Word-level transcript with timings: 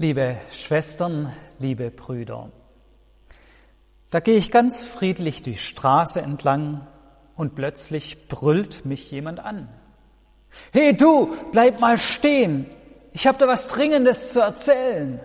Liebe 0.00 0.38
Schwestern, 0.50 1.30
liebe 1.58 1.90
Brüder, 1.90 2.50
da 4.08 4.20
gehe 4.20 4.38
ich 4.38 4.50
ganz 4.50 4.82
friedlich 4.82 5.42
die 5.42 5.58
Straße 5.58 6.22
entlang 6.22 6.86
und 7.36 7.54
plötzlich 7.54 8.26
brüllt 8.26 8.86
mich 8.86 9.10
jemand 9.10 9.40
an. 9.40 9.68
Hey 10.72 10.96
du, 10.96 11.36
bleib 11.52 11.80
mal 11.80 11.98
stehen, 11.98 12.64
ich 13.12 13.26
habe 13.26 13.36
da 13.36 13.46
was 13.46 13.66
Dringendes 13.66 14.32
zu 14.32 14.40
erzählen. 14.40 15.20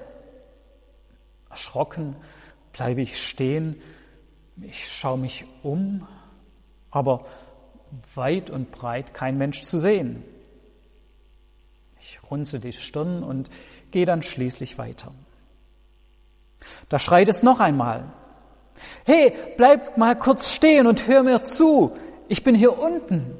Erschrocken 1.49 2.17
bleibe 2.73 3.01
ich 3.01 3.25
stehen, 3.25 3.81
ich 4.59 4.91
schaue 4.91 5.19
mich 5.19 5.45
um, 5.63 6.05
aber 6.91 7.27
weit 8.13 8.49
und 8.49 8.71
breit 8.71 9.13
kein 9.13 9.37
Mensch 9.37 9.63
zu 9.63 9.77
sehen. 9.77 10.25
Ich 12.07 12.19
runze 12.29 12.59
die 12.59 12.71
Stirn 12.71 13.23
und 13.23 13.49
gehe 13.89 14.05
dann 14.05 14.21
schließlich 14.21 14.77
weiter. 14.77 15.11
Da 16.87 16.99
schreit 16.99 17.29
es 17.29 17.41
noch 17.41 17.59
einmal. 17.59 18.05
Hey, 19.05 19.33
bleib 19.57 19.97
mal 19.97 20.15
kurz 20.15 20.51
stehen 20.51 20.85
und 20.85 21.07
hör 21.07 21.23
mir 21.23 21.43
zu. 21.43 21.95
Ich 22.27 22.43
bin 22.43 22.53
hier 22.53 22.77
unten. 22.77 23.35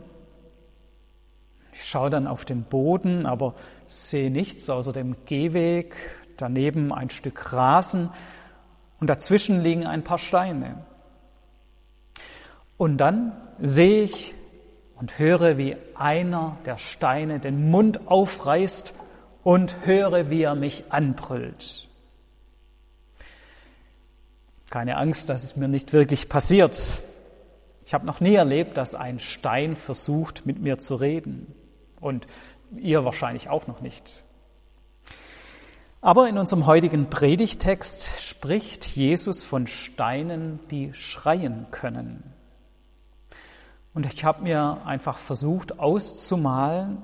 Ich 1.73 1.85
schaue 1.85 2.09
dann 2.09 2.25
auf 2.25 2.45
den 2.45 2.63
Boden, 2.63 3.25
aber 3.25 3.53
sehe 3.87 4.31
nichts 4.31 4.69
außer 4.69 4.93
dem 4.93 5.15
Gehweg, 5.25 5.95
daneben 6.37 6.91
ein 6.91 7.09
Stück 7.09 7.53
Rasen 7.53 8.09
und 8.99 9.09
dazwischen 9.09 9.61
liegen 9.61 9.85
ein 9.85 10.03
paar 10.03 10.17
Steine. 10.17 10.85
Und 12.77 12.97
dann 12.97 13.33
sehe 13.59 14.03
ich 14.03 14.33
und 15.05 15.19
höre, 15.19 15.59
wie 15.59 15.77
einer 15.93 16.57
der 16.65 16.79
Steine 16.79 17.39
den 17.39 17.69
Mund 17.69 18.07
aufreißt 18.07 18.95
und 19.43 19.85
höre, 19.85 20.31
wie 20.31 20.41
er 20.41 20.55
mich 20.55 20.85
anbrüllt. 20.89 21.87
Keine 24.71 24.97
Angst, 24.97 25.29
dass 25.29 25.43
es 25.43 25.55
mir 25.55 25.67
nicht 25.67 25.93
wirklich 25.93 26.27
passiert. 26.27 27.03
Ich 27.85 27.93
habe 27.93 28.07
noch 28.07 28.19
nie 28.19 28.33
erlebt, 28.33 28.77
dass 28.77 28.95
ein 28.95 29.19
Stein 29.19 29.75
versucht, 29.75 30.47
mit 30.47 30.59
mir 30.59 30.79
zu 30.79 30.95
reden. 30.95 31.53
Und 32.01 32.25
ihr 32.75 33.05
wahrscheinlich 33.05 33.47
auch 33.47 33.67
noch 33.67 33.81
nicht. 33.81 34.23
Aber 36.01 36.27
in 36.27 36.39
unserem 36.39 36.65
heutigen 36.65 37.11
Predigtext 37.11 38.23
spricht 38.23 38.87
Jesus 38.87 39.43
von 39.43 39.67
Steinen, 39.67 40.61
die 40.71 40.95
schreien 40.95 41.67
können. 41.69 42.34
Und 43.95 44.05
ich 44.05 44.25
habe 44.25 44.43
mir 44.43 44.81
einfach 44.85 45.17
versucht 45.17 45.79
auszumalen, 45.79 47.01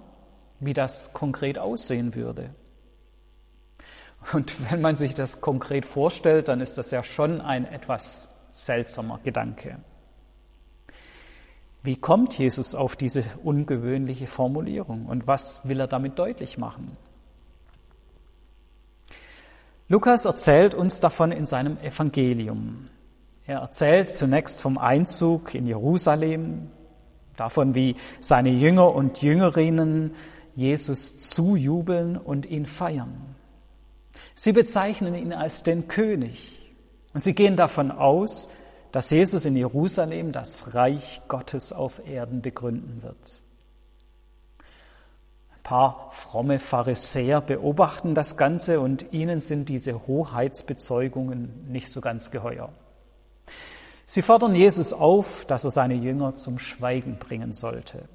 wie 0.59 0.73
das 0.73 1.13
konkret 1.13 1.57
aussehen 1.57 2.13
würde. 2.15 2.53
Und 4.33 4.53
wenn 4.69 4.81
man 4.81 4.97
sich 4.97 5.15
das 5.15 5.41
konkret 5.41 5.85
vorstellt, 5.85 6.49
dann 6.49 6.59
ist 6.59 6.77
das 6.77 6.91
ja 6.91 7.03
schon 7.03 7.41
ein 7.41 7.65
etwas 7.65 8.27
seltsamer 8.51 9.19
Gedanke. 9.23 9.77
Wie 11.81 11.95
kommt 11.95 12.37
Jesus 12.37 12.75
auf 12.75 12.95
diese 12.95 13.23
ungewöhnliche 13.41 14.27
Formulierung 14.27 15.07
und 15.07 15.25
was 15.25 15.67
will 15.67 15.79
er 15.79 15.87
damit 15.87 16.19
deutlich 16.19 16.57
machen? 16.57 16.95
Lukas 19.87 20.25
erzählt 20.25 20.75
uns 20.75 20.99
davon 20.99 21.31
in 21.31 21.47
seinem 21.47 21.77
Evangelium. 21.77 22.89
Er 23.45 23.59
erzählt 23.59 24.13
zunächst 24.13 24.61
vom 24.61 24.77
Einzug 24.77 25.55
in 25.55 25.65
Jerusalem, 25.65 26.69
davon, 27.37 27.75
wie 27.75 27.95
seine 28.19 28.49
Jünger 28.49 28.93
und 28.93 29.21
Jüngerinnen 29.21 30.13
Jesus 30.55 31.17
zujubeln 31.17 32.17
und 32.17 32.45
ihn 32.45 32.65
feiern. 32.65 33.35
Sie 34.35 34.51
bezeichnen 34.51 35.15
ihn 35.15 35.33
als 35.33 35.63
den 35.63 35.87
König 35.87 36.73
und 37.13 37.23
sie 37.23 37.33
gehen 37.33 37.55
davon 37.55 37.91
aus, 37.91 38.49
dass 38.91 39.09
Jesus 39.09 39.45
in 39.45 39.55
Jerusalem 39.55 40.31
das 40.31 40.73
Reich 40.73 41.21
Gottes 41.27 41.71
auf 41.73 42.05
Erden 42.07 42.41
begründen 42.41 43.03
wird. 43.03 43.39
Ein 45.53 45.63
paar 45.63 46.09
fromme 46.11 46.59
Pharisäer 46.59 47.39
beobachten 47.39 48.15
das 48.15 48.35
Ganze 48.35 48.79
und 48.81 49.13
ihnen 49.13 49.39
sind 49.39 49.69
diese 49.69 50.07
Hoheitsbezeugungen 50.07 51.71
nicht 51.71 51.89
so 51.89 52.01
ganz 52.01 52.31
geheuer. 52.31 52.69
Sie 54.11 54.21
fordern 54.21 54.55
Jesus 54.55 54.91
auf, 54.91 55.45
dass 55.45 55.63
er 55.63 55.71
seine 55.71 55.93
Jünger 55.93 56.35
zum 56.35 56.59
Schweigen 56.59 57.17
bringen 57.17 57.53
sollte. 57.53 58.09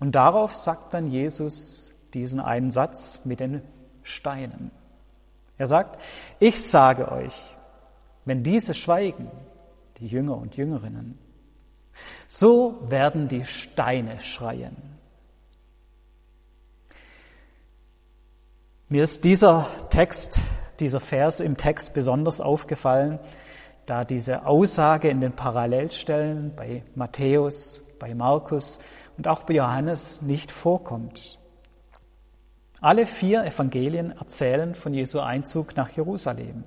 Und 0.00 0.16
darauf 0.16 0.56
sagt 0.56 0.94
dann 0.94 1.12
Jesus 1.12 1.94
diesen 2.12 2.40
einen 2.40 2.72
Satz 2.72 3.20
mit 3.24 3.38
den 3.38 3.62
Steinen. 4.02 4.72
Er 5.58 5.68
sagt, 5.68 6.02
ich 6.40 6.60
sage 6.60 7.12
euch, 7.12 7.56
wenn 8.24 8.42
diese 8.42 8.74
schweigen, 8.74 9.30
die 9.98 10.08
Jünger 10.08 10.36
und 10.38 10.56
Jüngerinnen, 10.56 11.20
so 12.26 12.90
werden 12.90 13.28
die 13.28 13.44
Steine 13.44 14.18
schreien. 14.18 14.76
Mir 18.88 19.04
ist 19.04 19.22
dieser 19.22 19.68
Text, 19.90 20.40
dieser 20.80 20.98
Vers 20.98 21.38
im 21.38 21.56
Text 21.56 21.94
besonders 21.94 22.40
aufgefallen, 22.40 23.20
da 23.86 24.04
diese 24.04 24.46
Aussage 24.46 25.08
in 25.08 25.20
den 25.20 25.32
Parallelstellen 25.32 26.54
bei 26.54 26.82
Matthäus, 26.94 27.82
bei 27.98 28.14
Markus 28.14 28.78
und 29.16 29.28
auch 29.28 29.42
bei 29.42 29.54
Johannes 29.54 30.22
nicht 30.22 30.50
vorkommt. 30.50 31.38
Alle 32.80 33.06
vier 33.06 33.44
Evangelien 33.44 34.12
erzählen 34.12 34.74
von 34.74 34.92
Jesu 34.92 35.20
Einzug 35.20 35.76
nach 35.76 35.90
Jerusalem. 35.90 36.64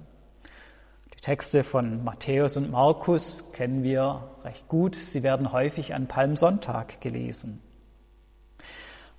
Texte 1.26 1.64
von 1.64 2.04
Matthäus 2.04 2.56
und 2.56 2.70
Markus 2.70 3.52
kennen 3.52 3.82
wir 3.82 4.30
recht 4.44 4.68
gut. 4.68 4.94
Sie 4.94 5.24
werden 5.24 5.52
häufig 5.52 5.96
an 5.96 6.06
Palmsonntag 6.06 7.02
gelesen. 7.02 7.64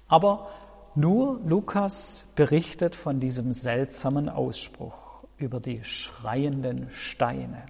Aber 0.06 0.48
nur 0.94 1.40
Lukas 1.44 2.24
berichtet 2.36 2.94
von 2.94 3.18
diesem 3.18 3.52
seltsamen 3.52 4.28
Ausspruch 4.28 5.24
über 5.36 5.58
die 5.58 5.82
schreienden 5.82 6.90
Steine. 6.90 7.64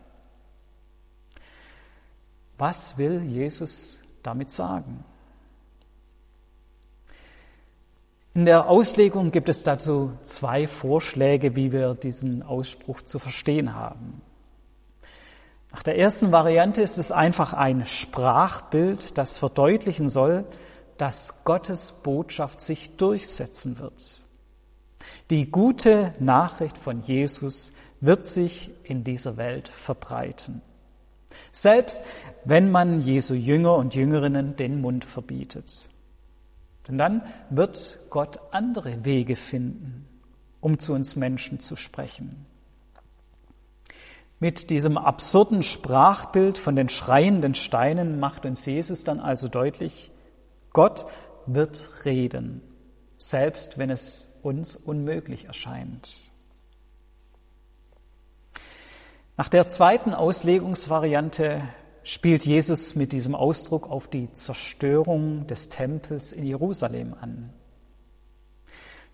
Was 2.59 2.97
will 2.97 3.23
Jesus 3.23 3.99
damit 4.23 4.51
sagen? 4.51 5.05
In 8.35 8.45
der 8.45 8.69
Auslegung 8.69 9.31
gibt 9.31 9.49
es 9.49 9.63
dazu 9.63 10.13
zwei 10.23 10.69
Vorschläge, 10.69 11.57
wie 11.57 11.73
wir 11.73 11.95
diesen 11.95 12.43
Ausspruch 12.43 13.01
zu 13.03 13.19
verstehen 13.19 13.75
haben. 13.75 14.21
Nach 15.73 15.83
der 15.83 15.99
ersten 15.99 16.33
Variante 16.33 16.83
ist 16.83 16.99
es 16.99 17.13
einfach 17.13 17.55
ein 17.55 17.87
Sprachbild, 17.87 19.17
das 19.19 19.39
verdeutlichen 19.39 20.09
soll, 20.09 20.45
dass 20.99 21.45
Gottes 21.45 21.93
Botschaft 21.93 22.61
sich 22.61 22.97
durchsetzen 22.97 23.79
wird. 23.79 24.21
Die 25.31 25.51
gute 25.51 26.15
Nachricht 26.19 26.79
von 26.79 27.03
Jesus 27.03 27.73
wird 28.01 28.27
sich 28.27 28.71
in 28.85 29.05
dieser 29.05 29.37
Welt 29.37 29.69
verbreiten. 29.69 30.63
Selbst 31.57 32.03
wenn 32.45 32.71
man 32.71 33.01
Jesu 33.01 33.33
Jünger 33.33 33.77
und 33.77 33.95
Jüngerinnen 33.95 34.57
den 34.57 34.83
Mund 34.83 35.07
verbietet. 35.07 35.89
Denn 36.87 36.99
dann 36.99 37.23
wird 37.49 37.99
Gott 38.11 38.39
andere 38.51 39.07
Wege 39.07 39.37
finden, 39.37 40.07
um 40.61 40.79
zu 40.79 40.93
uns 40.93 41.17
Menschen 41.17 41.59
zu 41.59 41.75
sprechen. 41.75 42.45
Mit 44.39 44.69
diesem 44.69 44.99
absurden 44.99 45.63
Sprachbild 45.63 46.59
von 46.59 46.77
den 46.77 46.91
schreienden 46.91 47.55
Steinen 47.55 48.21
macht 48.21 48.45
uns 48.45 48.67
Jesus 48.67 49.03
dann 49.03 49.19
also 49.19 49.49
deutlich, 49.49 50.11
Gott 50.75 51.07
wird 51.47 51.89
reden, 52.05 52.61
selbst 53.17 53.79
wenn 53.79 53.89
es 53.89 54.29
uns 54.43 54.77
unmöglich 54.77 55.47
erscheint. 55.47 56.31
Nach 59.39 59.51
der 59.51 59.69
zweiten 59.69 60.15
Auslegungsvariante 60.15 61.61
spielt 62.03 62.47
Jesus 62.47 62.95
mit 62.95 63.13
diesem 63.13 63.35
Ausdruck 63.35 63.91
auf 63.91 64.09
die 64.09 64.33
Zerstörung 64.33 65.47
des 65.47 65.69
Tempels 65.69 66.33
in 66.33 66.47
Jerusalem 66.47 67.15
an. 67.21 67.53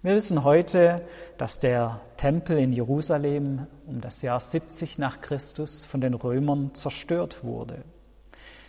Wir 0.00 0.14
wissen 0.14 0.44
heute, 0.44 1.02
dass 1.38 1.58
der 1.58 2.00
Tempel 2.18 2.58
in 2.58 2.72
Jerusalem 2.72 3.66
um 3.84 4.00
das 4.00 4.22
Jahr 4.22 4.38
70 4.38 4.96
nach 4.96 5.22
Christus 5.22 5.84
von 5.84 6.00
den 6.00 6.14
Römern 6.14 6.72
zerstört 6.72 7.42
wurde. 7.42 7.82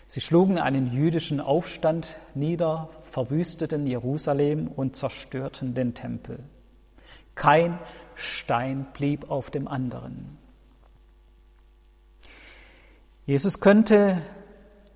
Sie 0.08 0.22
schlugen 0.22 0.58
einen 0.58 0.92
jüdischen 0.92 1.40
Aufstand 1.40 2.18
nieder, 2.34 2.90
verwüsteten 3.12 3.86
Jerusalem 3.86 4.70
und 4.70 4.96
zerstörten 4.96 5.76
den 5.76 5.94
Tempel. 5.94 6.40
Kein 7.36 7.78
Stein 8.16 8.88
blieb 8.94 9.30
auf 9.30 9.52
dem 9.52 9.68
anderen. 9.68 10.40
Jesus 13.25 13.60
könnte 13.62 14.22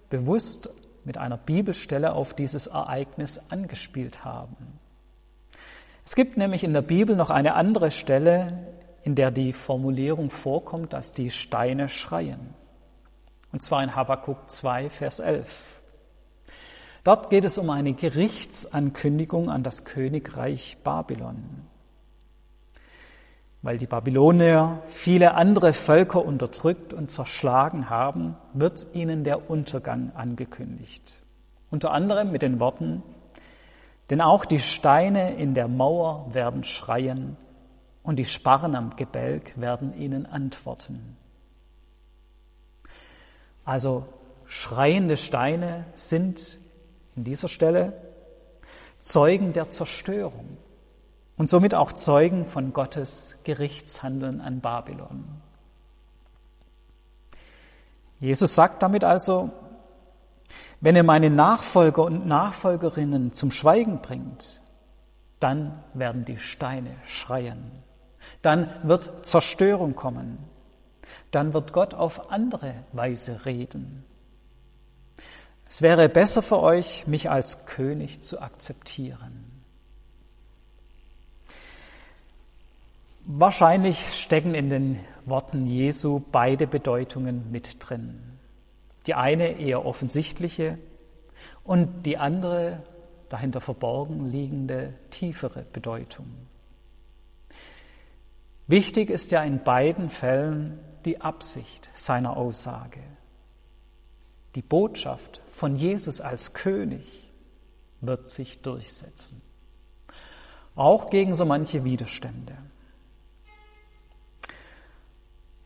bewusst 0.10 0.70
mit 1.06 1.18
einer 1.18 1.38
Bibelstelle 1.38 2.14
auf 2.14 2.34
dieses 2.34 2.68
Ereignis 2.68 3.40
angespielt 3.50 4.26
haben. 4.26 4.80
Es 6.06 6.16
gibt 6.16 6.38
nämlich 6.38 6.64
in 6.64 6.74
der 6.74 6.82
Bibel 6.82 7.16
noch 7.16 7.30
eine 7.30 7.56
andere 7.56 7.92
Stelle, 7.92 8.68
in 9.04 9.16
der 9.16 9.32
die 9.32 9.54
Formulierung 9.54 10.30
vorkommt, 10.30 10.92
dass 10.92 11.14
die 11.14 11.32
Steine 11.32 11.88
schreien. 11.88 12.54
Und 13.54 13.62
zwar 13.62 13.82
in 13.82 13.96
Habakkuk 13.96 14.50
2, 14.50 14.90
Vers 14.90 15.20
11. 15.20 15.82
Dort 17.06 17.30
geht 17.30 17.46
es 17.46 17.58
um 17.58 17.70
eine 17.70 17.94
Gerichtsankündigung 17.94 19.50
an 19.50 19.64
das 19.64 19.86
Königreich 19.86 20.78
Babylon. 20.84 21.66
Weil 23.62 23.78
die 23.78 23.88
Babylonier 23.88 24.84
viele 24.86 25.34
andere 25.34 25.74
Völker 25.74 26.24
unterdrückt 26.24 26.94
und 26.94 27.10
zerschlagen 27.10 27.90
haben, 27.90 28.36
wird 28.54 28.88
ihnen 28.94 29.24
der 29.24 29.50
Untergang 29.50 30.12
angekündigt. 30.16 31.20
Unter 31.72 31.92
anderem 31.92 32.32
mit 32.32 32.44
den 32.44 32.60
Worten, 32.60 33.04
denn 34.10 34.22
auch 34.22 34.46
die 34.46 34.60
Steine 34.60 35.36
in 35.36 35.54
der 35.54 35.68
Mauer 35.68 36.34
werden 36.34 36.64
schreien 36.64 37.36
und 38.04 38.18
die 38.20 38.26
Sparren 38.26 38.76
am 38.76 38.96
Gebälk 38.96 39.60
werden 39.60 39.98
ihnen 39.98 40.26
antworten. 40.26 41.18
Also 43.66 44.06
schreiende 44.46 45.18
Steine 45.18 45.84
sind 45.94 46.58
in 47.18 47.26
dieser 47.26 47.50
Stelle 47.50 47.94
Zeugen 48.98 49.52
der 49.52 49.72
Zerstörung 49.72 50.58
und 51.38 51.50
somit 51.50 51.76
auch 51.76 51.94
Zeugen 51.94 52.46
von 52.46 52.74
Gottes 52.74 53.36
Gerichtshandeln 53.44 54.42
an 54.42 54.60
Babylon. 54.60 55.26
Jesus 58.20 58.56
sagt 58.56 58.82
damit 58.82 59.04
also, 59.04 59.52
wenn 60.82 60.96
ihr 60.96 61.04
meine 61.04 61.30
Nachfolger 61.30 62.04
und 62.04 62.26
Nachfolgerinnen 62.26 63.32
zum 63.34 63.52
Schweigen 63.52 64.02
bringt, 64.02 64.60
dann 65.40 65.84
werden 65.94 66.26
die 66.26 66.40
Steine 66.40 66.96
schreien. 67.06 67.72
Dann 68.42 68.70
wird 68.84 69.26
Zerstörung 69.26 69.96
kommen. 69.96 70.40
Dann 71.32 71.54
wird 71.54 71.74
Gott 71.74 71.94
auf 71.94 72.32
andere 72.32 72.74
Weise 72.92 73.46
reden. 73.46 74.04
Es 75.70 75.82
wäre 75.82 76.10
besser 76.10 76.42
für 76.42 76.60
euch, 76.60 77.08
mich 77.08 77.30
als 77.30 77.66
König 77.66 78.24
zu 78.24 78.42
akzeptieren. 78.42 79.47
Wahrscheinlich 83.30 84.14
stecken 84.14 84.56
in 84.56 84.70
den 84.70 85.00
Worten 85.26 85.68
Jesu 85.68 86.22
beide 86.32 86.66
Bedeutungen 86.66 87.52
mit 87.52 87.76
drin. 87.80 88.22
Die 89.06 89.16
eine 89.16 89.60
eher 89.60 89.86
offensichtliche 89.86 90.78
und 91.66 92.06
die 92.06 92.18
andere 92.18 92.84
dahinter 93.28 93.60
verborgen 93.60 94.32
liegende 94.32 94.94
tiefere 95.10 95.66
Bedeutung. 95.74 96.28
Wichtig 98.66 99.10
ist 99.10 99.32
ja 99.32 99.44
in 99.44 99.62
beiden 99.62 100.10
Fällen 100.10 100.80
die 101.04 101.20
Absicht 101.20 101.90
seiner 101.96 102.38
Aussage. 102.38 103.02
Die 104.56 104.62
Botschaft 104.62 105.42
von 105.52 105.76
Jesus 105.76 106.22
als 106.22 106.54
König 106.54 107.30
wird 108.00 108.30
sich 108.30 108.62
durchsetzen. 108.62 109.42
Auch 110.78 111.10
gegen 111.10 111.36
so 111.36 111.44
manche 111.44 111.84
Widerstände. 111.84 112.56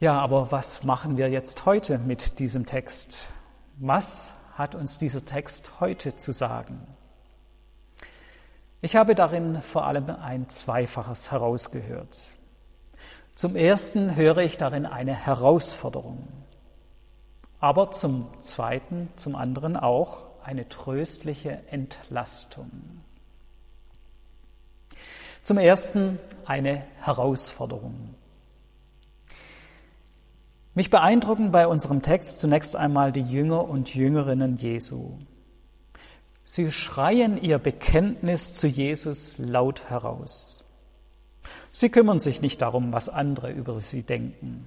Ja, 0.01 0.19
aber 0.19 0.51
was 0.51 0.83
machen 0.83 1.18
wir 1.18 1.30
jetzt 1.30 1.68
heute 1.68 2.00
mit 2.00 2.39
diesem 2.39 2.65
Text? 2.65 3.27
Was 3.77 4.33
hat 4.56 4.74
uns 4.74 4.98
dieser 4.98 5.24
Text 5.24 5.80
heute 5.80 6.15
zu 6.15 6.31
sagen? 6.31 6.81
Ich 8.81 8.95
habe 8.95 9.13
darin 9.13 9.62
vor 9.62 9.86
allem 9.86 10.09
ein 10.09 10.50
Zweifaches 10.50 11.30
herausgehört. 11.30 12.33
Zum 13.36 13.56
Ersten 13.56 14.15
höre 14.15 14.39
ich 14.39 14.57
darin 14.57 14.88
eine 14.88 15.13
Herausforderung, 15.13 16.27
aber 17.59 17.92
zum 17.92 18.27
Zweiten, 18.42 19.09
zum 19.18 19.36
anderen 19.36 19.77
auch 19.77 20.24
eine 20.44 20.68
tröstliche 20.68 21.59
Entlastung. 21.69 22.71
Zum 25.44 25.59
Ersten 25.59 26.18
eine 26.47 26.88
Herausforderung. 27.01 28.15
Mich 30.73 30.89
beeindrucken 30.89 31.51
bei 31.51 31.68
unserem 31.68 32.01
Text 32.01 32.39
zunächst 32.39 32.77
einmal 32.77 33.12
die 33.12 33.21
Jünger 33.21 33.68
und 33.68 33.94
Jüngerinnen 33.94 34.56
Jesu. 34.56 35.18
Sie 36.45 36.71
schreien 36.71 37.41
ihr 37.41 37.59
Bekenntnis 37.59 38.56
zu 38.56 38.68
Jesus 38.68 39.38
laut 39.38 39.89
heraus. 39.89 40.63
Sie 41.71 41.89
kümmern 41.89 42.19
sich 42.19 42.41
nicht 42.41 42.62
darum, 42.62 42.94
was 42.94 43.09
andere 43.09 43.51
über 43.51 43.79
sie 43.79 44.03
denken. 44.03 44.65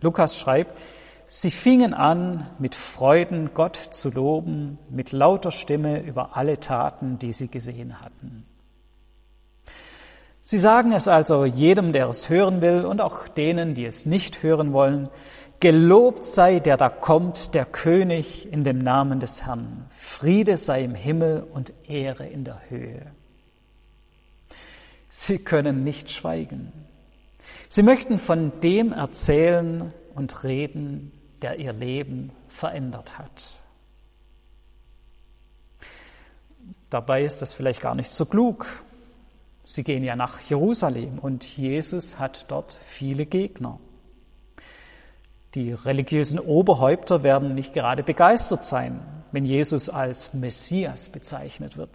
Lukas 0.00 0.38
schreibt, 0.38 0.78
sie 1.26 1.50
fingen 1.50 1.92
an, 1.92 2.48
mit 2.58 2.74
Freuden 2.74 3.50
Gott 3.52 3.76
zu 3.76 4.10
loben, 4.10 4.78
mit 4.88 5.12
lauter 5.12 5.50
Stimme 5.50 6.00
über 6.00 6.36
alle 6.36 6.60
Taten, 6.60 7.18
die 7.18 7.32
sie 7.32 7.48
gesehen 7.48 8.00
hatten. 8.00 8.46
Sie 10.50 10.58
sagen 10.58 10.92
es 10.92 11.08
also 11.08 11.44
jedem, 11.44 11.92
der 11.92 12.08
es 12.08 12.30
hören 12.30 12.62
will 12.62 12.86
und 12.86 13.02
auch 13.02 13.28
denen, 13.28 13.74
die 13.74 13.84
es 13.84 14.06
nicht 14.06 14.42
hören 14.42 14.72
wollen. 14.72 15.10
Gelobt 15.60 16.24
sei 16.24 16.58
der 16.58 16.78
da 16.78 16.88
kommt, 16.88 17.52
der 17.52 17.66
König 17.66 18.50
in 18.50 18.64
dem 18.64 18.78
Namen 18.78 19.20
des 19.20 19.44
Herrn. 19.44 19.84
Friede 19.90 20.56
sei 20.56 20.84
im 20.84 20.94
Himmel 20.94 21.46
und 21.52 21.74
Ehre 21.86 22.26
in 22.26 22.44
der 22.44 22.62
Höhe. 22.70 23.12
Sie 25.10 25.38
können 25.38 25.84
nicht 25.84 26.10
schweigen. 26.10 26.72
Sie 27.68 27.82
möchten 27.82 28.18
von 28.18 28.58
dem 28.62 28.94
erzählen 28.94 29.92
und 30.14 30.44
reden, 30.44 31.12
der 31.42 31.58
ihr 31.58 31.74
Leben 31.74 32.32
verändert 32.48 33.18
hat. 33.18 33.60
Dabei 36.88 37.22
ist 37.22 37.42
das 37.42 37.52
vielleicht 37.52 37.82
gar 37.82 37.94
nicht 37.94 38.08
so 38.08 38.24
klug, 38.24 38.66
Sie 39.70 39.84
gehen 39.84 40.02
ja 40.02 40.16
nach 40.16 40.40
Jerusalem 40.40 41.18
und 41.18 41.44
Jesus 41.44 42.18
hat 42.18 42.46
dort 42.48 42.80
viele 42.86 43.26
Gegner. 43.26 43.78
Die 45.54 45.74
religiösen 45.74 46.38
Oberhäupter 46.38 47.22
werden 47.22 47.54
nicht 47.54 47.74
gerade 47.74 48.02
begeistert 48.02 48.64
sein, 48.64 49.02
wenn 49.30 49.44
Jesus 49.44 49.90
als 49.90 50.32
Messias 50.32 51.10
bezeichnet 51.10 51.76
wird. 51.76 51.90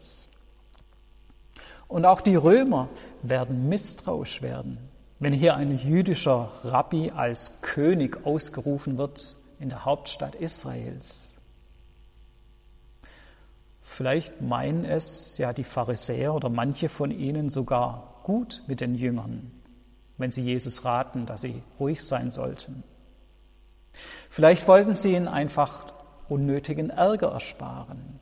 Und 1.87 2.05
auch 2.05 2.21
die 2.21 2.35
Römer 2.35 2.89
werden 3.23 3.69
misstrauisch 3.69 4.43
werden, 4.43 4.77
wenn 5.17 5.33
hier 5.33 5.55
ein 5.55 5.75
jüdischer 5.75 6.51
Rabbi 6.63 7.09
als 7.09 7.59
König 7.61 8.23
ausgerufen 8.23 8.99
wird 8.99 9.35
in 9.59 9.69
der 9.69 9.83
Hauptstadt 9.83 10.35
Israels. 10.35 11.39
Vielleicht 13.83 14.41
meinen 14.41 14.85
es 14.85 15.37
ja 15.37 15.51
die 15.51 15.65
Pharisäer 15.65 16.33
oder 16.33 16.49
manche 16.49 16.87
von 16.87 17.11
ihnen 17.11 17.49
sogar 17.49 18.21
gut 18.23 18.63
mit 18.65 18.79
den 18.79 18.95
Jüngern, 18.95 19.51
wenn 20.17 20.31
sie 20.31 20.41
Jesus 20.41 20.85
raten, 20.85 21.25
dass 21.25 21.41
sie 21.41 21.61
ruhig 21.79 22.01
sein 22.01 22.31
sollten. 22.31 22.83
Vielleicht 24.29 24.67
wollten 24.67 24.95
sie 24.95 25.13
ihnen 25.13 25.27
einfach 25.27 25.93
unnötigen 26.29 26.89
Ärger 26.89 27.31
ersparen. 27.33 28.19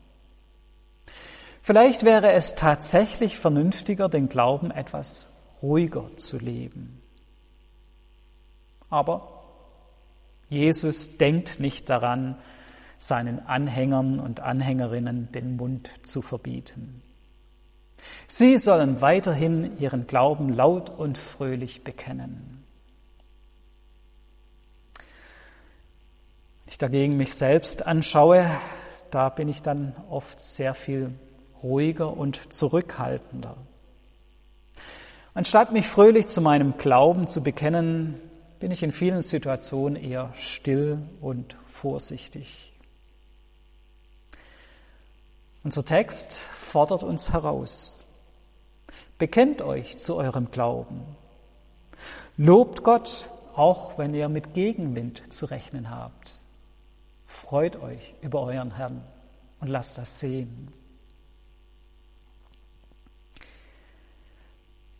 Vielleicht 1.62 2.04
wäre 2.04 2.32
es 2.32 2.56
tatsächlich 2.56 3.38
vernünftiger, 3.38 4.08
den 4.08 4.28
Glauben 4.28 4.72
etwas 4.72 5.32
ruhiger 5.62 6.10
zu 6.16 6.38
leben. 6.38 7.00
Aber 8.90 9.44
Jesus 10.48 11.16
denkt 11.16 11.60
nicht 11.60 11.88
daran, 11.88 12.36
seinen 13.02 13.46
Anhängern 13.46 14.20
und 14.20 14.40
Anhängerinnen 14.40 15.30
den 15.32 15.56
Mund 15.56 15.90
zu 16.02 16.22
verbieten. 16.22 17.02
Sie 18.26 18.58
sollen 18.58 19.00
weiterhin 19.00 19.78
ihren 19.78 20.06
Glauben 20.06 20.52
laut 20.52 20.90
und 20.90 21.18
fröhlich 21.18 21.84
bekennen. 21.84 22.62
ich 26.72 26.78
dagegen 26.78 27.18
mich 27.18 27.34
selbst 27.34 27.86
anschaue, 27.86 28.50
da 29.10 29.28
bin 29.28 29.46
ich 29.46 29.60
dann 29.60 29.94
oft 30.08 30.40
sehr 30.40 30.72
viel 30.72 31.10
ruhiger 31.62 32.16
und 32.16 32.50
zurückhaltender. 32.50 33.58
Anstatt 35.34 35.72
mich 35.72 35.86
fröhlich 35.86 36.28
zu 36.28 36.40
meinem 36.40 36.78
Glauben 36.78 37.26
zu 37.26 37.42
bekennen, 37.42 38.18
bin 38.58 38.70
ich 38.70 38.82
in 38.82 38.90
vielen 38.90 39.20
Situationen 39.20 40.02
eher 40.02 40.30
still 40.32 41.02
und 41.20 41.56
vorsichtig. 41.66 42.71
Unser 45.64 45.84
Text 45.84 46.32
fordert 46.32 47.02
uns 47.02 47.32
heraus. 47.32 48.04
Bekennt 49.18 49.62
euch 49.62 49.98
zu 49.98 50.16
eurem 50.16 50.50
Glauben. 50.50 51.02
Lobt 52.36 52.82
Gott, 52.82 53.28
auch 53.54 53.96
wenn 53.98 54.14
ihr 54.14 54.28
mit 54.28 54.54
Gegenwind 54.54 55.32
zu 55.32 55.46
rechnen 55.46 55.90
habt. 55.90 56.38
Freut 57.26 57.80
euch 57.80 58.14
über 58.22 58.42
euren 58.42 58.74
Herrn 58.74 59.02
und 59.60 59.68
lasst 59.68 59.98
das 59.98 60.18
sehen. 60.18 60.72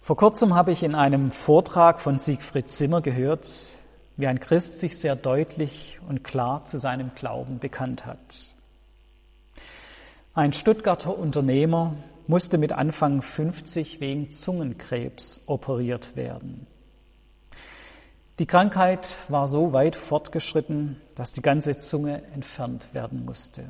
Vor 0.00 0.16
kurzem 0.16 0.54
habe 0.54 0.72
ich 0.72 0.82
in 0.82 0.94
einem 0.94 1.30
Vortrag 1.30 2.00
von 2.00 2.18
Siegfried 2.18 2.68
Zimmer 2.70 3.00
gehört, 3.00 3.48
wie 4.16 4.26
ein 4.26 4.40
Christ 4.40 4.78
sich 4.78 4.98
sehr 4.98 5.16
deutlich 5.16 6.00
und 6.08 6.22
klar 6.22 6.64
zu 6.66 6.78
seinem 6.78 7.14
Glauben 7.14 7.58
bekannt 7.58 8.04
hat. 8.04 8.54
Ein 10.34 10.54
Stuttgarter 10.54 11.18
Unternehmer 11.18 11.94
musste 12.26 12.56
mit 12.56 12.72
Anfang 12.72 13.20
50 13.20 14.00
wegen 14.00 14.32
Zungenkrebs 14.32 15.42
operiert 15.44 16.16
werden. 16.16 16.66
Die 18.38 18.46
Krankheit 18.46 19.18
war 19.28 19.46
so 19.46 19.74
weit 19.74 19.94
fortgeschritten, 19.94 20.98
dass 21.16 21.32
die 21.32 21.42
ganze 21.42 21.76
Zunge 21.76 22.22
entfernt 22.32 22.94
werden 22.94 23.26
musste. 23.26 23.64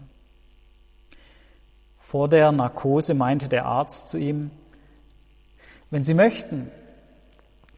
Vor 1.98 2.28
der 2.28 2.52
Narkose 2.52 3.14
meinte 3.14 3.48
der 3.48 3.66
Arzt 3.66 4.10
zu 4.10 4.16
ihm, 4.16 4.52
wenn 5.90 6.04
Sie 6.04 6.14
möchten, 6.14 6.70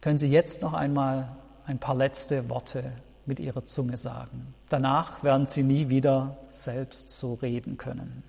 können 0.03 0.19
Sie 0.19 0.29
jetzt 0.29 0.61
noch 0.61 0.75
einmal 0.75 1.35
ein 1.65 1.79
paar 1.79 1.95
letzte 1.95 2.51
Worte 2.51 2.93
mit 3.25 3.41
Ihrer 3.41 3.65
Zunge 3.65 3.97
sagen. 3.97 4.53
Danach 4.69 5.25
werden 5.25 5.47
Sie 5.47 5.63
nie 5.63 5.89
wieder 5.89 6.37
selbst 6.51 7.09
so 7.09 7.33
reden 7.33 7.79
können. 7.79 8.25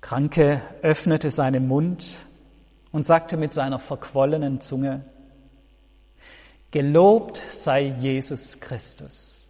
Kranke 0.00 0.62
öffnete 0.82 1.30
seinen 1.30 1.68
Mund 1.68 2.16
und 2.92 3.04
sagte 3.04 3.36
mit 3.36 3.52
seiner 3.52 3.78
verquollenen 3.78 4.60
Zunge, 4.60 5.04
Gelobt 6.70 7.40
sei 7.50 7.82
Jesus 7.82 8.60
Christus. 8.60 9.44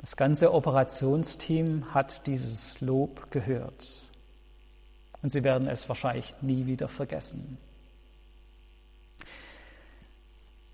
Das 0.00 0.16
ganze 0.16 0.54
Operationsteam 0.54 1.92
hat 1.92 2.26
dieses 2.26 2.80
Lob 2.80 3.30
gehört. 3.30 3.86
Und 5.20 5.30
sie 5.30 5.44
werden 5.44 5.68
es 5.68 5.88
wahrscheinlich 5.88 6.34
nie 6.40 6.66
wieder 6.66 6.88
vergessen. 6.88 7.58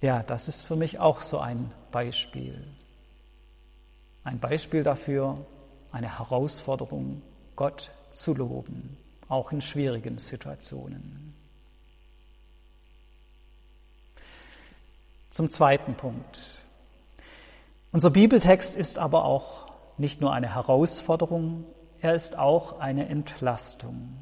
Ja, 0.00 0.22
das 0.22 0.48
ist 0.48 0.62
für 0.62 0.76
mich 0.76 0.98
auch 0.98 1.22
so 1.22 1.38
ein 1.38 1.72
Beispiel. 1.90 2.62
Ein 4.22 4.38
Beispiel 4.38 4.84
dafür, 4.84 5.44
eine 5.92 6.18
Herausforderung, 6.18 7.22
Gott 7.54 7.90
zu 8.12 8.34
loben, 8.34 8.96
auch 9.28 9.52
in 9.52 9.60
schwierigen 9.60 10.18
Situationen. 10.18 11.34
Zum 15.30 15.50
zweiten 15.50 15.94
Punkt. 15.94 16.58
Unser 17.92 18.10
Bibeltext 18.10 18.76
ist 18.76 18.98
aber 18.98 19.24
auch 19.24 19.66
nicht 19.98 20.20
nur 20.20 20.32
eine 20.32 20.54
Herausforderung, 20.54 21.64
er 22.00 22.14
ist 22.14 22.36
auch 22.38 22.80
eine 22.80 23.08
Entlastung. 23.08 24.16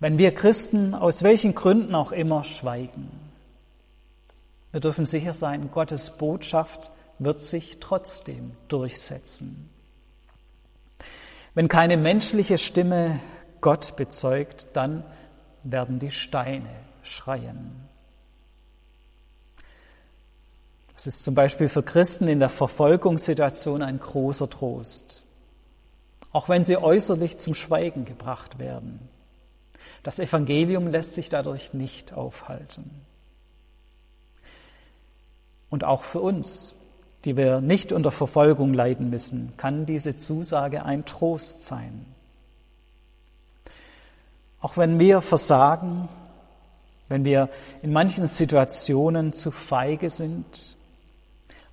Wenn 0.00 0.16
wir 0.16 0.32
Christen 0.34 0.94
aus 0.94 1.22
welchen 1.22 1.54
Gründen 1.54 1.94
auch 1.94 2.12
immer 2.12 2.44
schweigen, 2.44 3.10
wir 4.70 4.80
dürfen 4.80 5.06
sicher 5.06 5.34
sein, 5.34 5.70
Gottes 5.72 6.10
Botschaft 6.16 6.90
wird 7.18 7.42
sich 7.42 7.80
trotzdem 7.80 8.52
durchsetzen. 8.68 9.70
Wenn 11.58 11.66
keine 11.66 11.96
menschliche 11.96 12.56
Stimme 12.56 13.18
Gott 13.60 13.96
bezeugt, 13.96 14.68
dann 14.74 15.02
werden 15.64 15.98
die 15.98 16.12
Steine 16.12 16.70
schreien. 17.02 17.72
Das 20.94 21.08
ist 21.08 21.24
zum 21.24 21.34
Beispiel 21.34 21.68
für 21.68 21.82
Christen 21.82 22.28
in 22.28 22.38
der 22.38 22.48
Verfolgungssituation 22.48 23.82
ein 23.82 23.98
großer 23.98 24.48
Trost, 24.48 25.24
auch 26.30 26.48
wenn 26.48 26.62
sie 26.62 26.76
äußerlich 26.76 27.38
zum 27.38 27.54
Schweigen 27.54 28.04
gebracht 28.04 28.60
werden. 28.60 29.08
Das 30.04 30.20
Evangelium 30.20 30.86
lässt 30.86 31.14
sich 31.14 31.28
dadurch 31.28 31.74
nicht 31.74 32.12
aufhalten. 32.12 32.88
Und 35.70 35.82
auch 35.82 36.04
für 36.04 36.20
uns, 36.20 36.76
die 37.28 37.36
wir 37.36 37.60
nicht 37.60 37.92
unter 37.92 38.10
Verfolgung 38.10 38.72
leiden 38.72 39.10
müssen, 39.10 39.52
kann 39.58 39.84
diese 39.84 40.16
Zusage 40.16 40.86
ein 40.86 41.04
Trost 41.04 41.62
sein. 41.62 42.06
Auch 44.62 44.78
wenn 44.78 44.98
wir 44.98 45.20
versagen, 45.20 46.08
wenn 47.10 47.26
wir 47.26 47.50
in 47.82 47.92
manchen 47.92 48.28
Situationen 48.28 49.34
zu 49.34 49.50
feige 49.50 50.08
sind, 50.08 50.78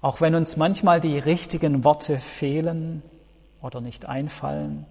auch 0.02 0.20
wenn 0.20 0.36
uns 0.36 0.58
manchmal 0.58 1.00
die 1.00 1.20
richtigen 1.20 1.86
Worte 1.86 2.18
fehlen 2.18 3.02
oder 3.62 3.80
nicht 3.80 4.06
einfallen, 4.06 4.86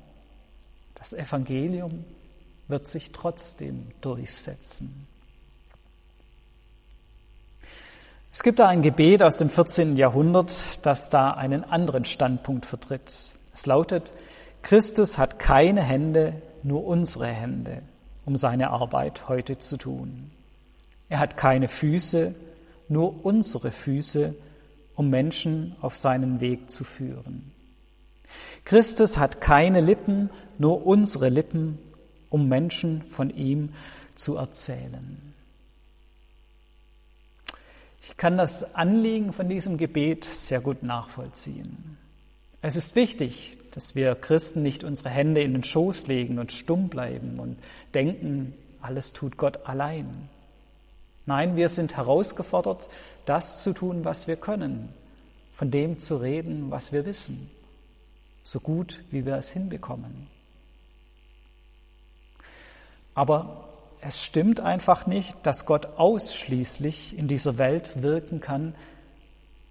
das 0.95 1.13
Evangelium 1.13 2.07
wird 2.69 2.87
sich 2.87 3.13
trotzdem 3.13 3.89
durchsetzen. 4.01 5.07
Es 8.35 8.43
gibt 8.43 8.59
da 8.59 8.67
ein 8.67 8.83
Gebet 8.83 9.23
aus 9.23 9.39
dem 9.39 9.49
14. 9.49 9.97
Jahrhundert, 9.97 10.85
das 10.85 11.09
da 11.09 11.31
einen 11.31 11.63
anderen 11.63 12.05
Standpunkt 12.05 12.67
vertritt. 12.67 13.37
Es 13.55 13.65
lautet, 13.65 14.13
Christus 14.63 15.19
hat 15.19 15.39
keine 15.39 15.81
Hände, 15.83 16.43
nur 16.65 16.85
unsere 16.85 17.29
Hände, 17.29 17.83
um 18.25 18.35
seine 18.35 18.71
Arbeit 18.71 19.29
heute 19.29 19.59
zu 19.59 19.77
tun. 19.77 20.33
Er 21.09 21.21
hat 21.21 21.37
keine 21.37 21.69
Füße, 21.69 22.35
nur 22.89 23.25
unsere 23.25 23.71
Füße, 23.71 24.35
um 24.97 25.11
Menschen 25.11 25.77
auf 25.81 25.95
seinen 25.95 26.41
Weg 26.41 26.73
zu 26.73 26.83
führen. 26.83 27.53
Christus 28.65 29.17
hat 29.17 29.41
keine 29.41 29.81
Lippen, 29.81 30.29
nur 30.59 30.85
unsere 30.85 31.29
Lippen, 31.29 31.79
um 32.31 32.49
Menschen 32.49 33.05
von 33.05 33.31
ihm 33.31 33.75
zu 34.17 34.35
erzählen. 34.35 35.34
Ich 38.09 38.17
kann 38.19 38.37
das 38.37 38.75
Anliegen 38.75 39.33
von 39.33 39.49
diesem 39.49 39.79
Gebet 39.79 40.25
sehr 40.25 40.61
gut 40.61 40.83
nachvollziehen. 40.83 41.97
Es 42.61 42.77
ist 42.77 42.95
wichtig, 42.95 43.59
dass 43.71 43.95
wir 43.95 44.15
Christen 44.15 44.63
nicht 44.63 44.85
unsere 44.85 45.09
Hände 45.09 45.43
in 45.43 45.53
den 45.53 45.65
Schoß 45.65 46.07
legen 46.07 46.39
und 46.39 46.53
stumm 46.53 46.89
bleiben 46.89 47.41
und 47.41 47.59
denken, 47.95 48.55
alles 48.81 49.13
tut 49.13 49.37
Gott 49.37 49.67
allein. 49.67 50.29
Nein, 51.27 51.57
wir 51.57 51.69
sind 51.71 51.97
herausgefordert, 51.97 52.89
das 53.25 53.63
zu 53.63 53.73
tun, 53.73 54.05
was 54.05 54.29
wir 54.29 54.37
können, 54.37 54.91
von 55.55 55.71
dem 55.71 55.99
zu 55.99 56.19
reden, 56.19 56.71
was 56.71 56.93
wir 56.93 57.07
wissen, 57.07 57.51
so 58.43 58.61
gut 58.61 59.03
wie 59.11 59.25
wir 59.25 59.37
es 59.37 59.51
hinbekommen. 59.51 60.27
Aber 63.15 63.74
es 64.07 64.23
stimmt 64.23 64.61
einfach 64.61 65.07
nicht, 65.07 65.35
dass 65.45 65.65
Gott 65.65 65.87
ausschließlich 65.97 67.17
in 67.17 67.27
dieser 67.27 67.57
Welt 67.57 68.03
wirken 68.03 68.41
kann, 68.41 68.75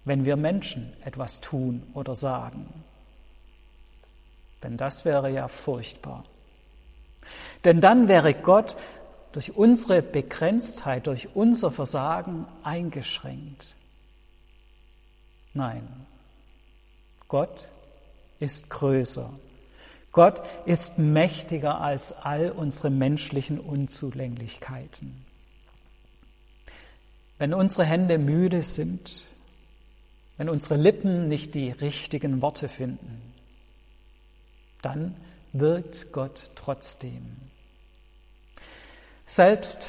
wenn 0.04 0.24
wir 0.24 0.36
Menschen 0.36 0.92
etwas 1.04 1.40
tun 1.40 1.84
oder 1.94 2.16
sagen. 2.16 2.66
Denn 4.64 4.76
das 4.76 5.04
wäre 5.04 5.30
ja 5.30 5.46
furchtbar. 5.46 6.24
Denn 7.64 7.80
dann 7.80 8.08
wäre 8.08 8.34
Gott 8.34 8.76
durch 9.30 9.56
unsere 9.56 10.02
Begrenztheit, 10.02 11.06
durch 11.06 11.28
unser 11.34 11.70
Versagen 11.70 12.46
eingeschränkt. 12.64 13.76
Nein, 15.52 15.86
Gott 17.28 17.68
ist 18.40 18.68
größer. 18.68 19.30
Gott 20.14 20.42
ist 20.64 20.96
mächtiger 20.96 21.80
als 21.80 22.12
all 22.12 22.52
unsere 22.52 22.88
menschlichen 22.88 23.58
Unzulänglichkeiten. 23.58 25.26
Wenn 27.36 27.52
unsere 27.52 27.84
Hände 27.84 28.18
müde 28.18 28.62
sind, 28.62 29.24
wenn 30.36 30.48
unsere 30.48 30.76
Lippen 30.76 31.26
nicht 31.26 31.56
die 31.56 31.70
richtigen 31.70 32.42
Worte 32.42 32.68
finden, 32.68 33.34
dann 34.82 35.16
wirkt 35.52 36.12
Gott 36.12 36.50
trotzdem. 36.54 37.36
Selbst 39.26 39.88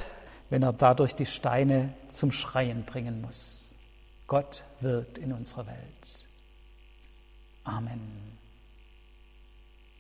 wenn 0.50 0.64
er 0.64 0.74
dadurch 0.74 1.14
die 1.14 1.28
Steine 1.28 1.94
zum 2.10 2.32
Schreien 2.32 2.84
bringen 2.84 3.22
muss. 3.22 3.72
Gott 4.26 4.64
wirkt 4.80 5.20
in 5.20 5.34
unserer 5.34 5.68
Welt. 5.68 6.28
Amen. 7.64 8.36